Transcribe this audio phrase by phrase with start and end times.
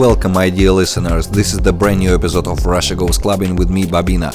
[0.00, 1.28] Welcome, my dear listeners.
[1.28, 4.32] This is the brand new episode of Russia Goes Clubbing with me, Bobina.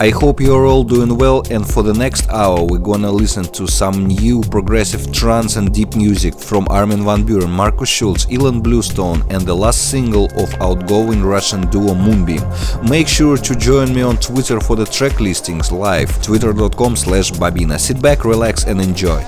[0.00, 3.68] I hope you're all doing well, and for the next hour, we're gonna listen to
[3.68, 9.22] some new progressive trance and deep music from Armin van Buuren, Markus Schulz, Ilan Bluestone,
[9.30, 12.42] and the last single of outgoing Russian duo Moonbeam.
[12.90, 17.78] Make sure to join me on Twitter for the track listings live, twitter.com slash Bobina.
[17.78, 19.24] Sit back, relax, and enjoy.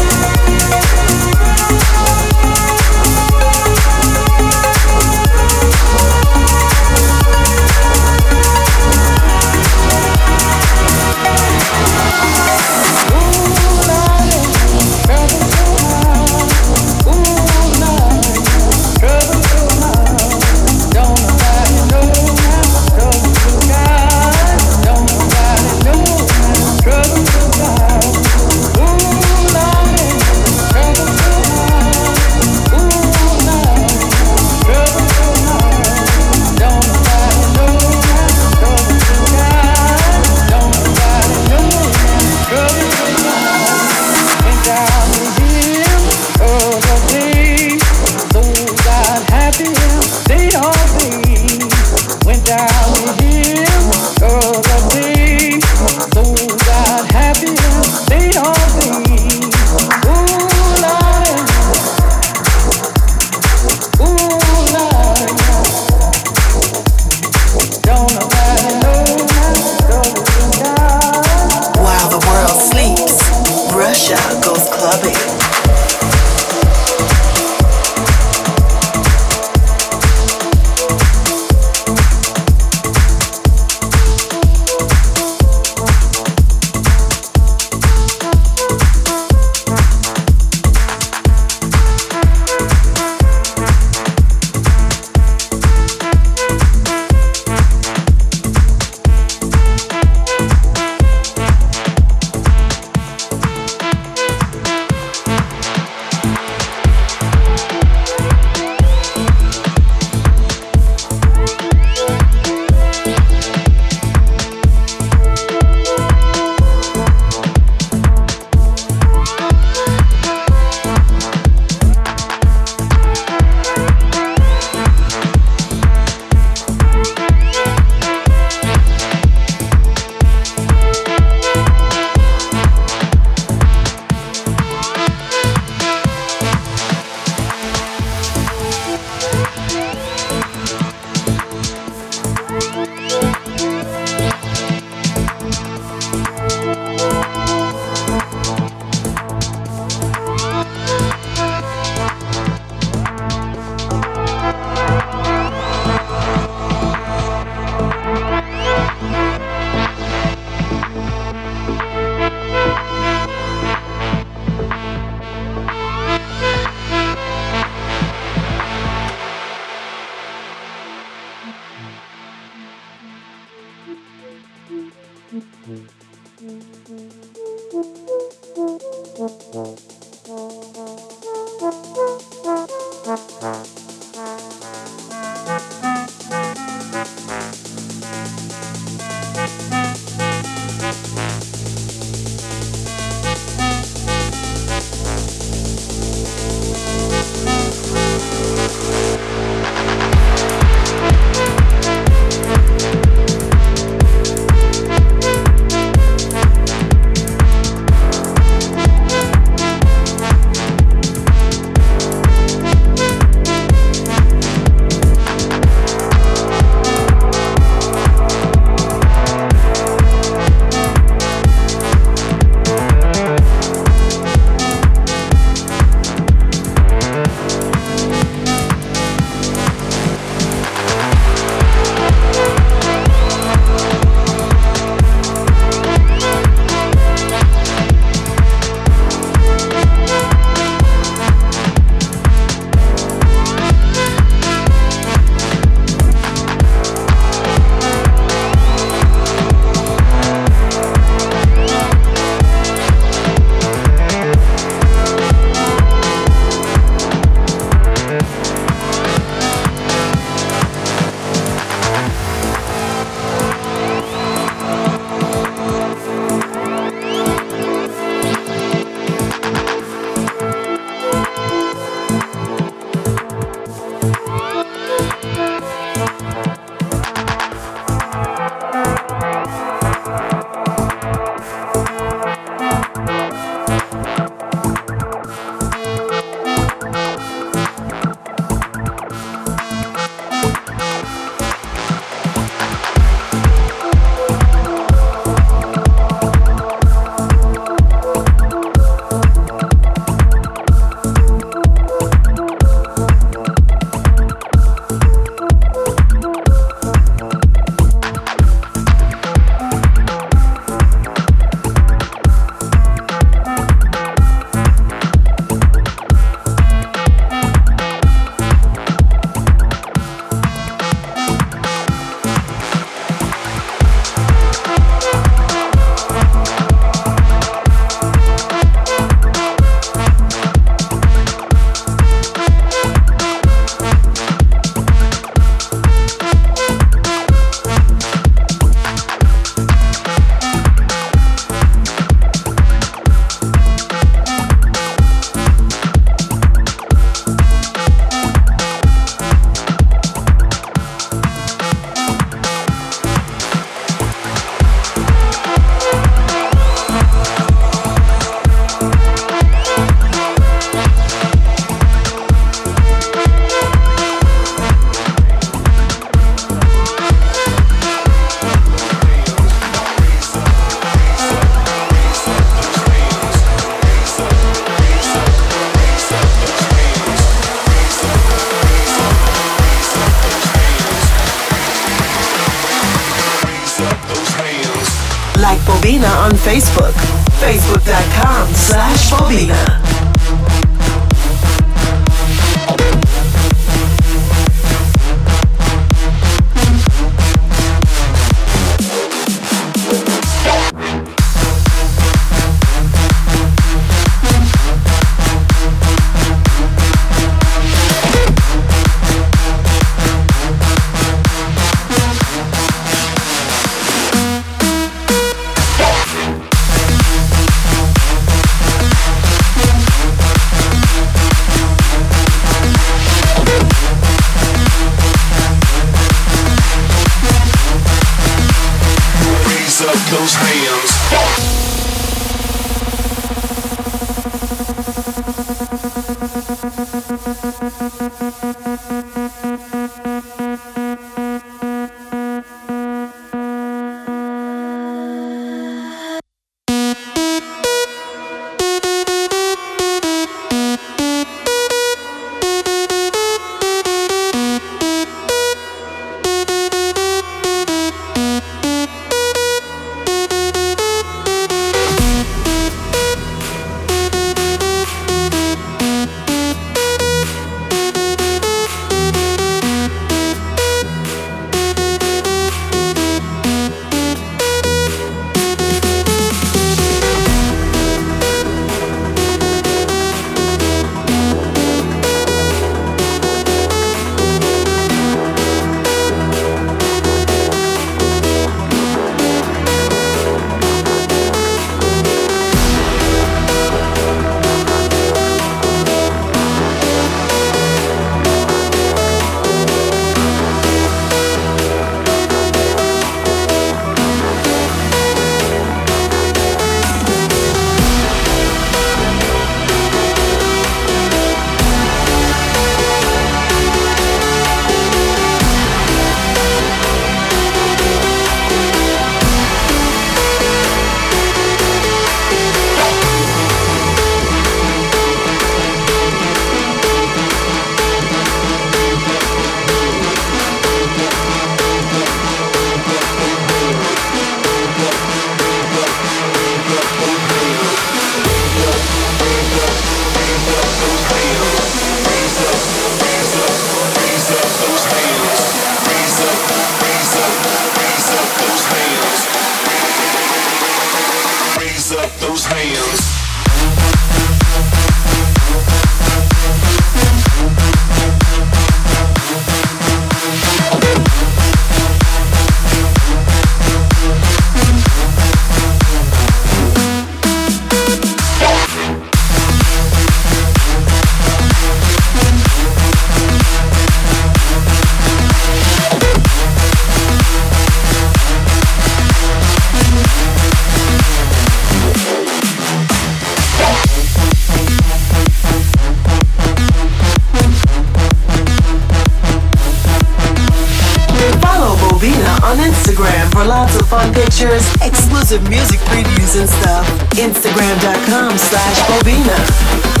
[594.81, 596.87] Exclusive music previews and stuff.
[597.15, 600.00] Instagram.com slash Bobina.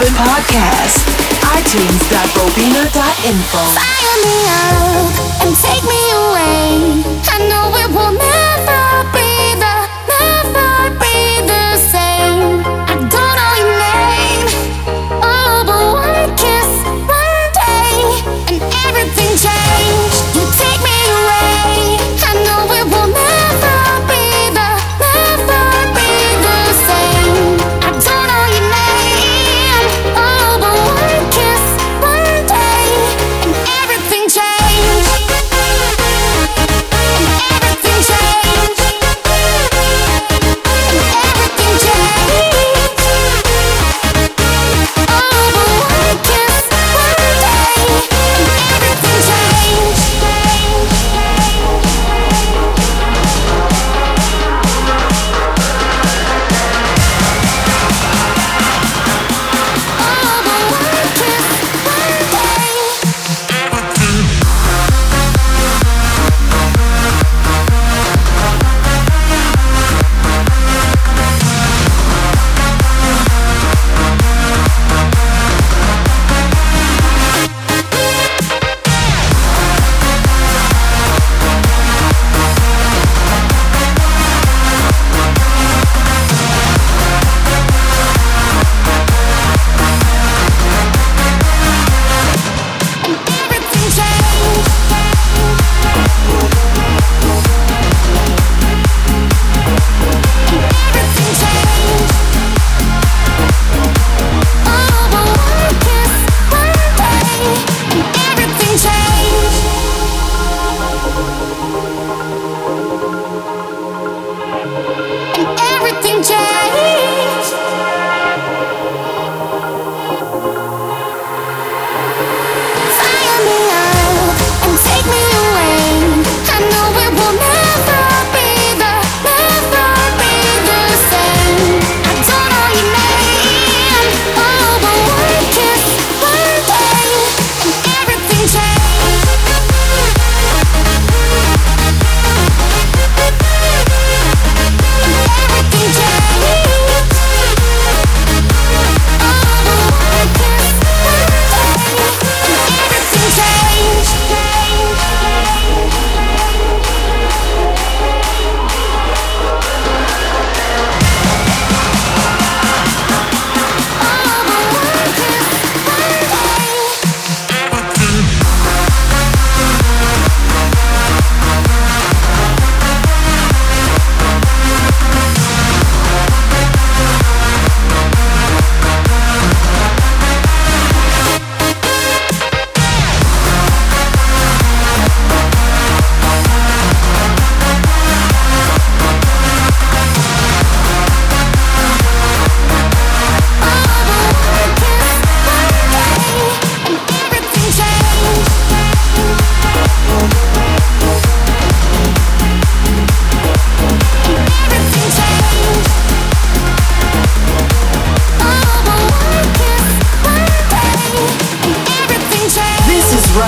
[0.00, 1.04] Urban Podcast.
[1.60, 3.60] iTunes.bobina.info.
[3.76, 5.12] Fire me up
[5.44, 5.99] and take me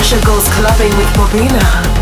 [0.03, 2.02] Sasha goes clubbing with Bobina.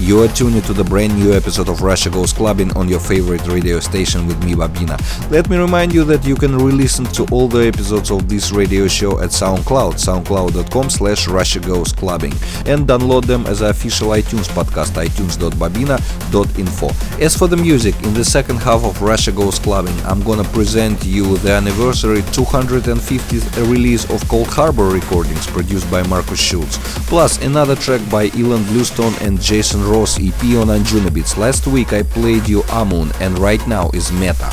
[0.00, 3.46] You are tuned to the brand new episode of Russia Goes Clubbing on your favorite
[3.46, 4.96] radio station with me, Bobina.
[5.30, 8.88] Let me remind you that you can re-listen to all the episodes of this radio
[8.88, 12.32] show at SoundCloud, soundcloud.com slash Russia Goes Clubbing,
[12.64, 17.22] and download them as an official iTunes podcast, itunes.bobina.info.
[17.22, 21.04] As for the music, in the second half of Russia Goes Clubbing, I'm gonna present
[21.04, 28.00] you the anniversary 250th release of Coldharbour recordings produced by Markus Schulz, plus another track
[28.10, 31.36] by Ilan Bluestone and Jason Ross EP on Anjunabeats.
[31.36, 34.50] Last week I played you Amun and right now is Meta.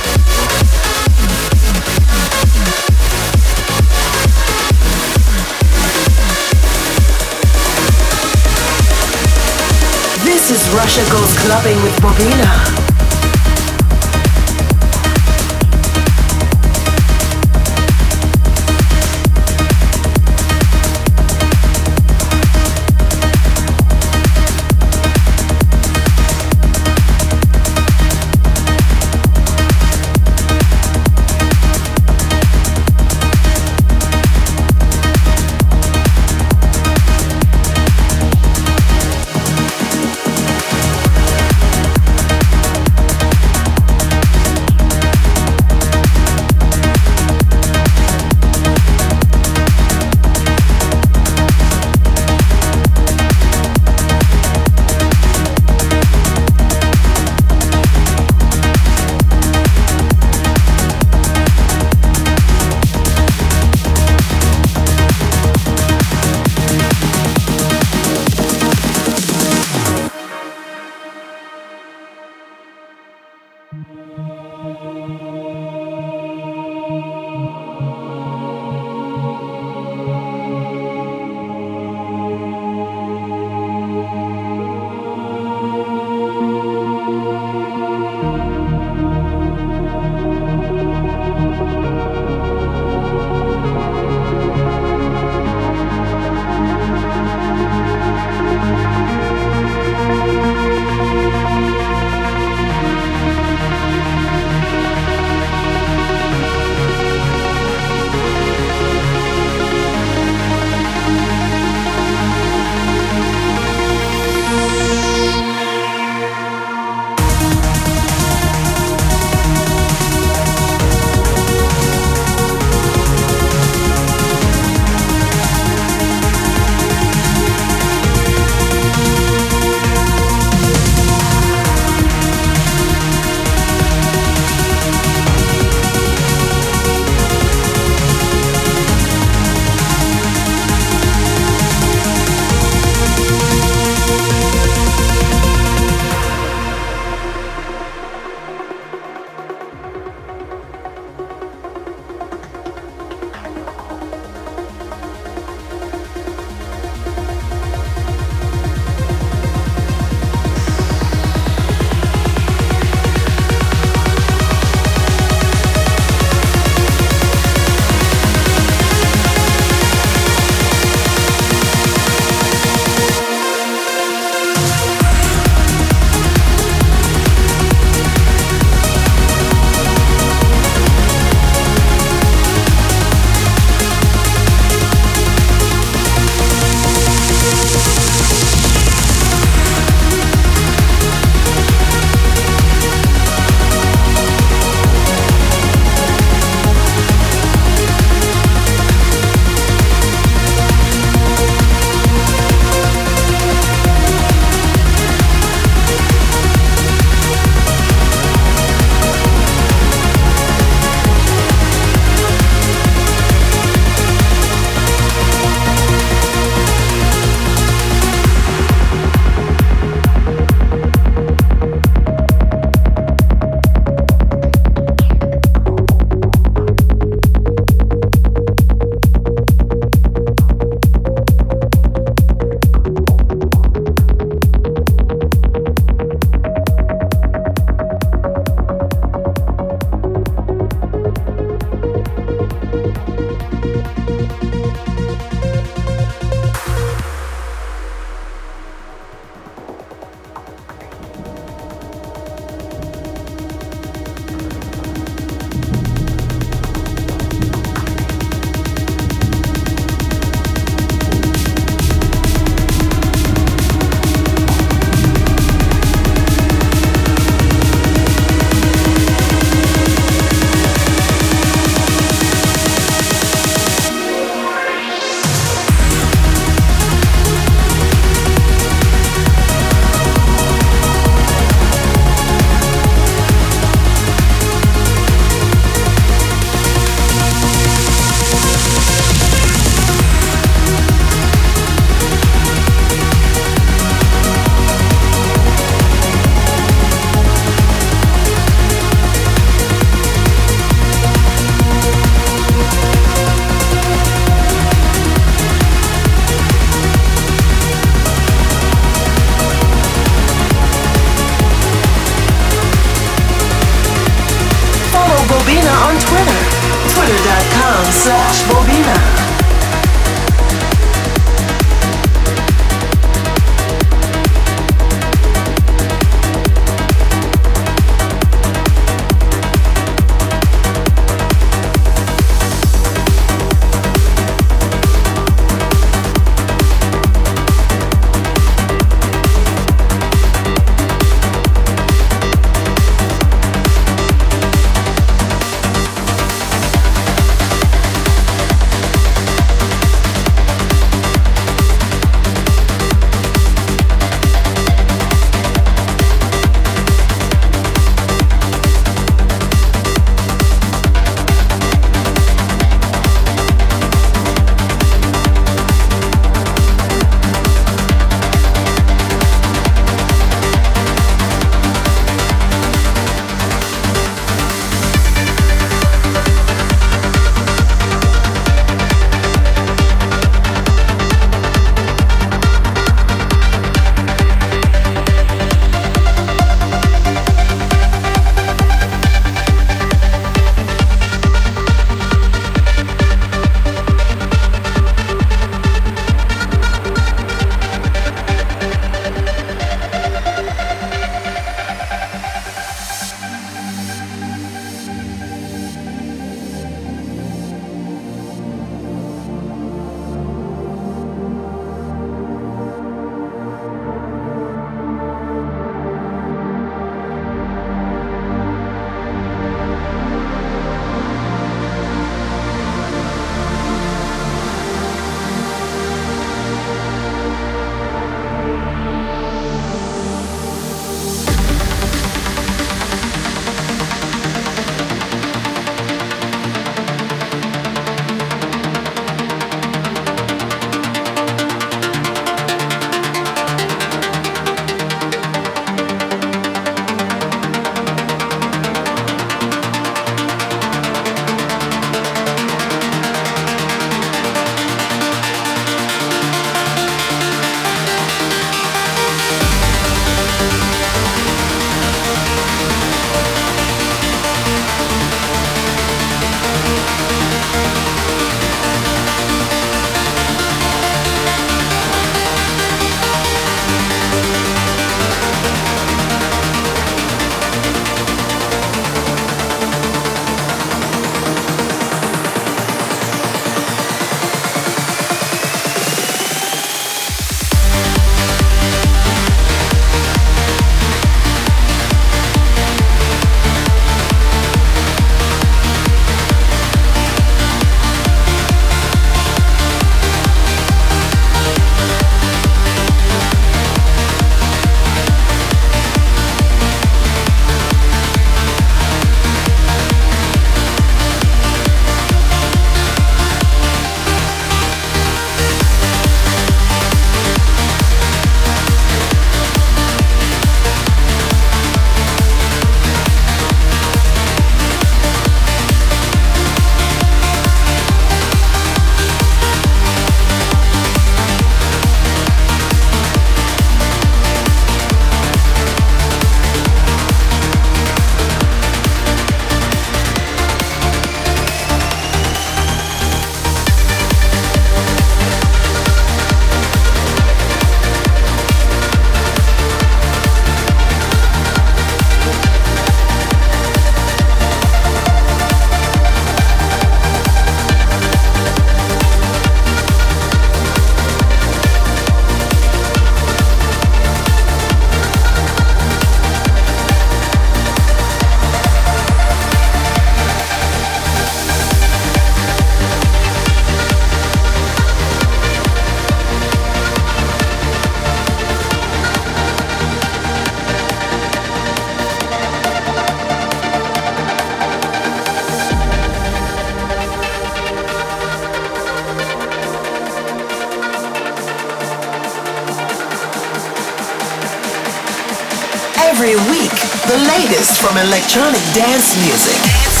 [597.69, 600.00] From electronic dance music.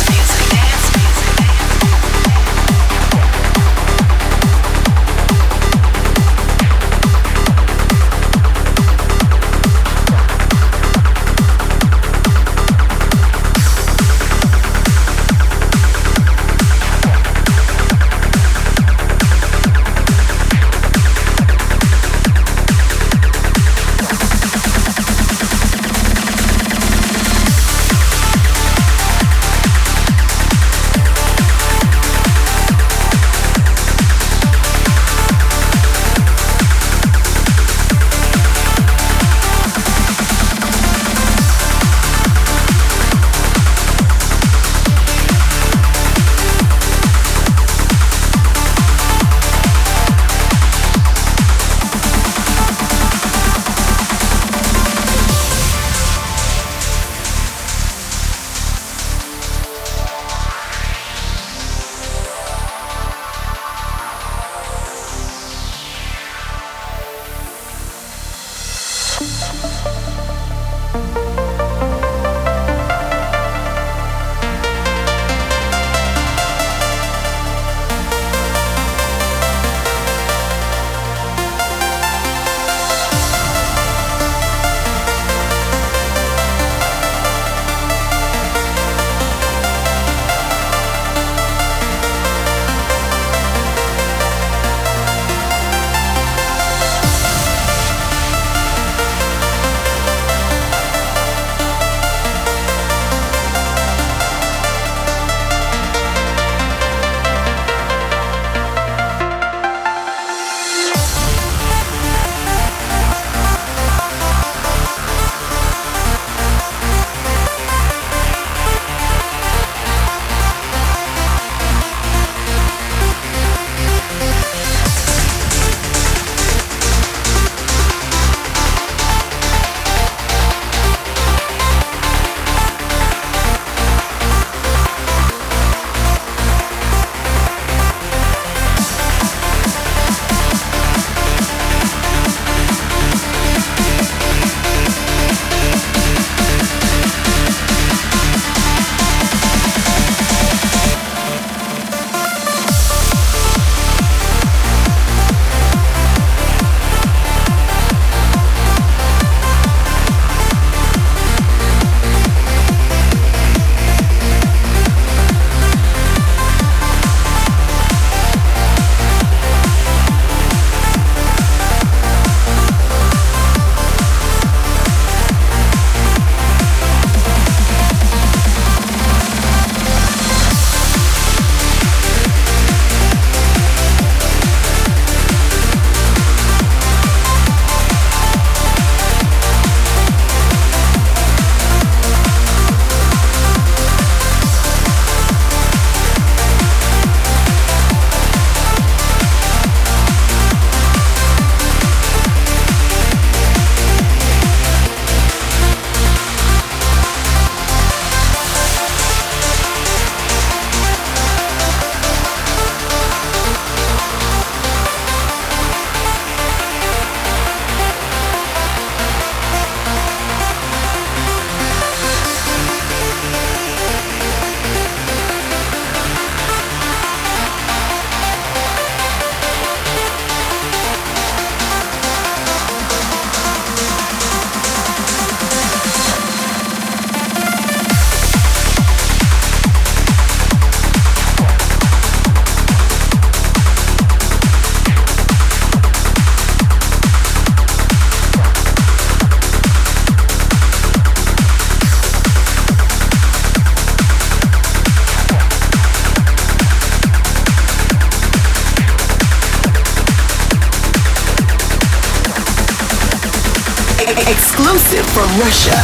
[265.43, 265.80] Russia.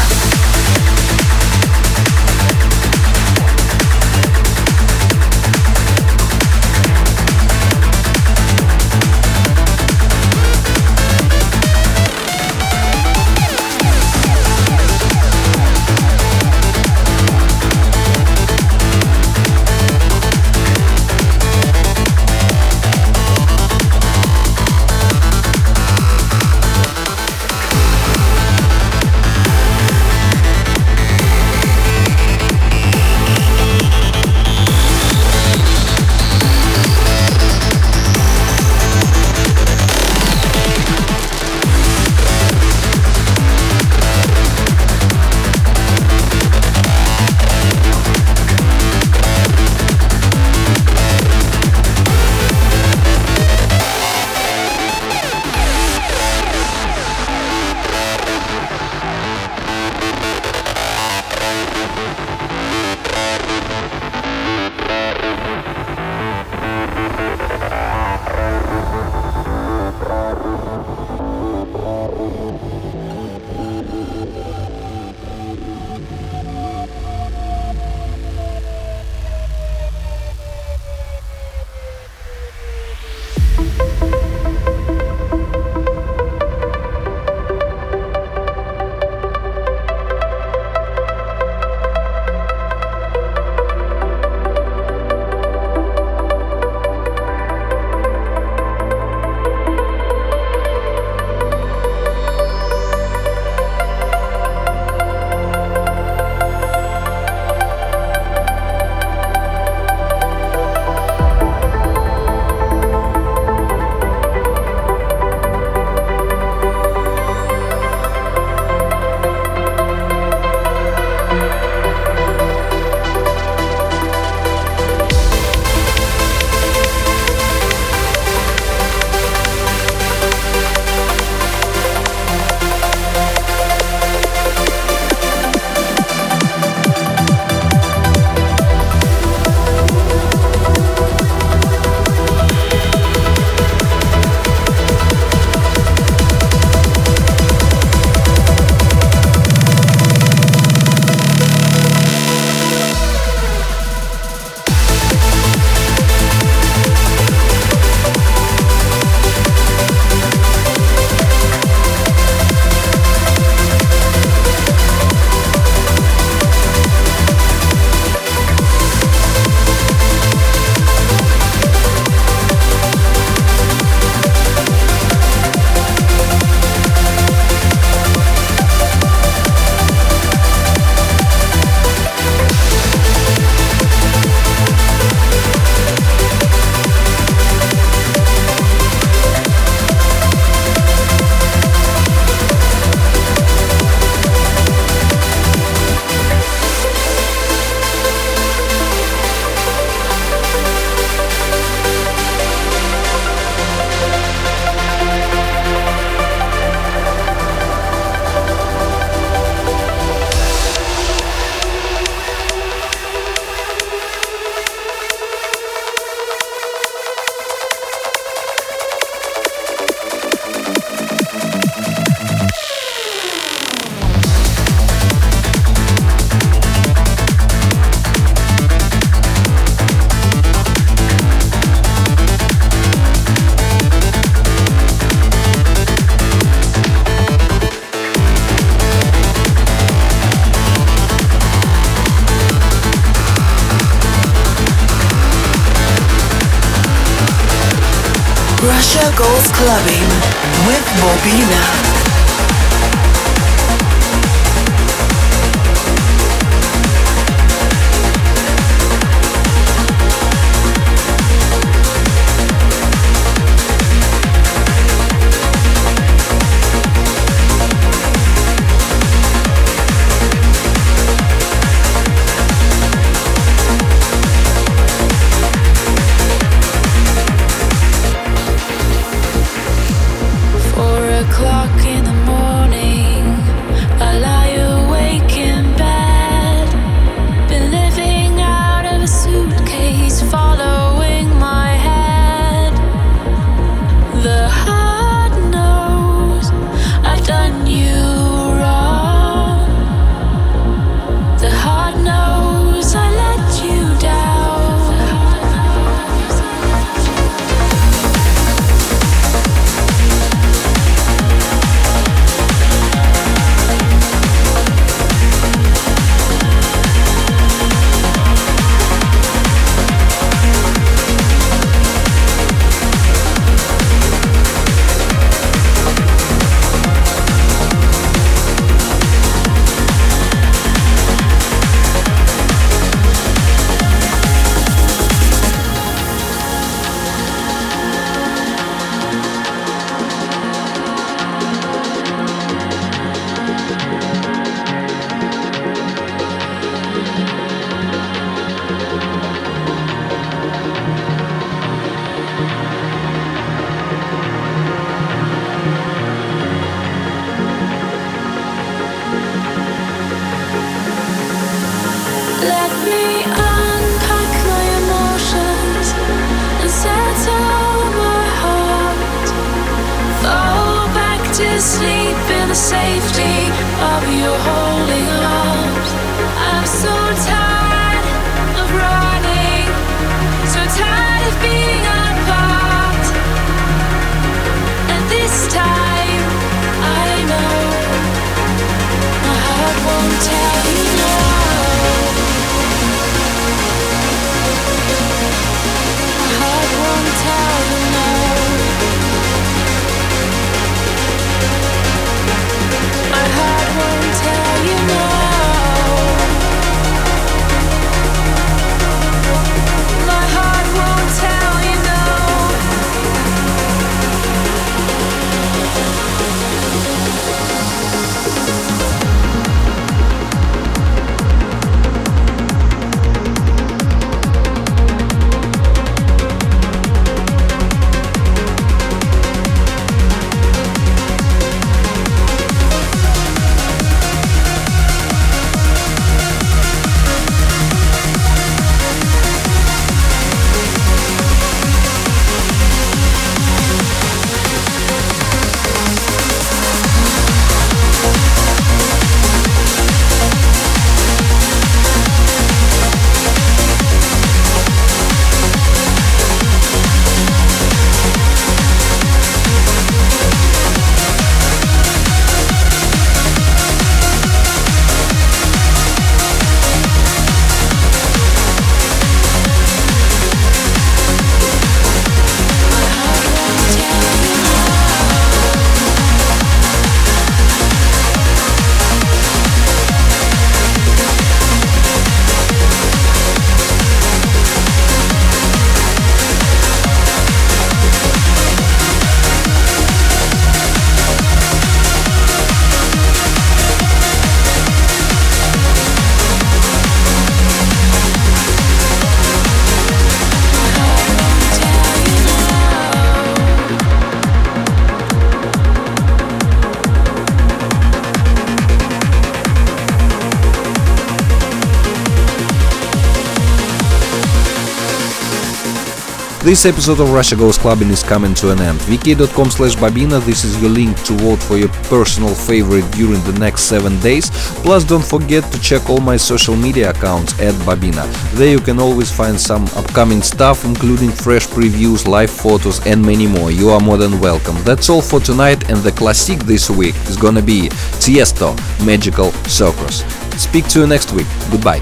[516.47, 518.79] This episode of Russia Goes Clubbing is coming to an end.
[518.79, 523.37] vk.com slash Bobina, this is your link to vote for your personal favorite during the
[523.37, 524.29] next 7 days.
[524.63, 528.09] Plus don't forget to check all my social media accounts at bobina.
[528.35, 533.27] There you can always find some upcoming stuff including fresh previews, live photos and many
[533.27, 533.51] more.
[533.51, 534.55] You are more than welcome.
[534.63, 537.67] That's all for tonight and the classic this week is gonna be
[537.99, 539.99] Tiesto, Magical Circus.
[540.41, 541.27] Speak to you next week.
[541.51, 541.81] Goodbye.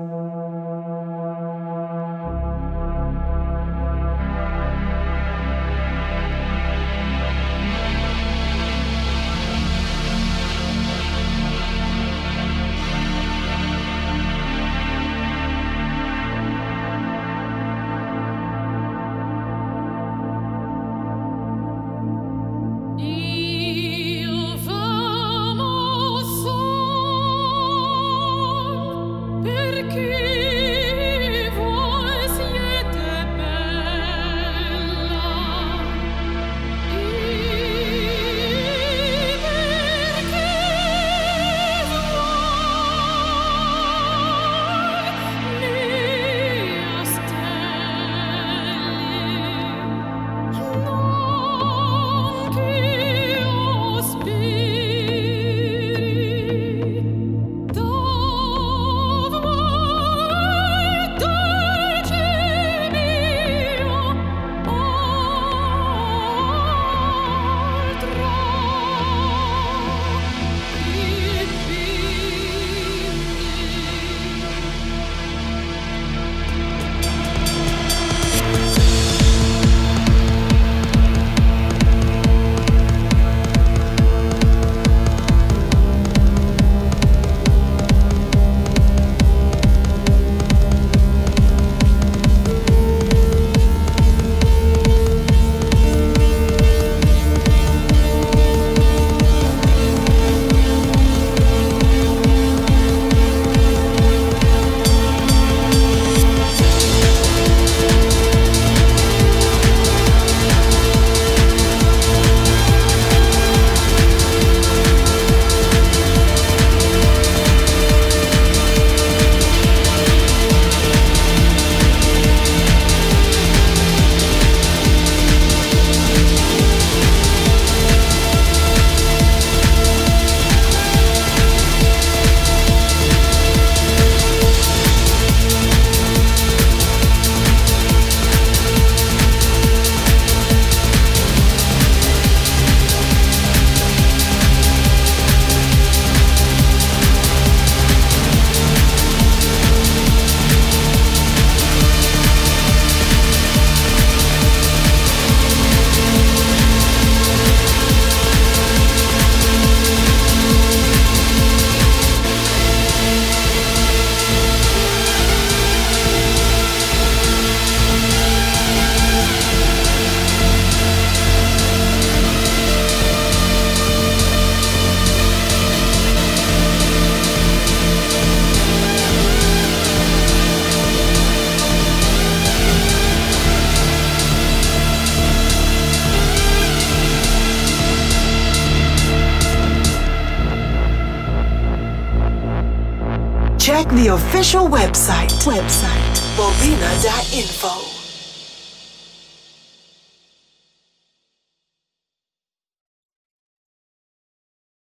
[194.53, 195.80] Official website, website.